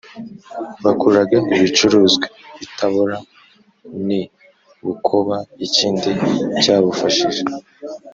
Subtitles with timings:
[0.83, 2.25] Bakuraga ibicuruzwa
[2.63, 3.17] i Tabora
[4.05, 4.21] n i
[4.85, 6.09] Bukoba Ikindi
[6.61, 7.41] cyabufashije